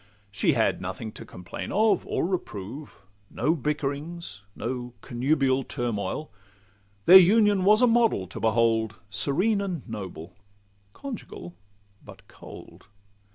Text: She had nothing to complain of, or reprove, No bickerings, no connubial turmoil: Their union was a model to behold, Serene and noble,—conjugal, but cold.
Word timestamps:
She 0.31 0.53
had 0.53 0.81
nothing 0.81 1.11
to 1.11 1.25
complain 1.27 1.71
of, 1.71 2.07
or 2.07 2.25
reprove, 2.25 3.03
No 3.29 3.53
bickerings, 3.53 4.41
no 4.55 4.95
connubial 5.01 5.63
turmoil: 5.63 6.31
Their 7.05 7.19
union 7.19 7.63
was 7.65 7.83
a 7.83 7.87
model 7.87 8.25
to 8.25 8.39
behold, 8.39 8.97
Serene 9.11 9.61
and 9.61 9.87
noble,—conjugal, 9.87 11.53
but 12.03 12.27
cold. 12.27 12.87